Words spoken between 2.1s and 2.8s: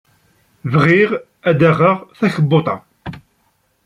takebbuḍt-a.